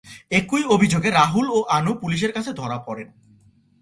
একই 0.31 0.63
অভিযোগে 0.65 1.09
রাহুল 1.09 1.47
ও 1.49 1.59
আনু 1.69 1.91
পুলিশের 1.93 2.31
কাছে 2.31 2.51
ধরা 2.53 2.77
পরেন। 2.77 3.07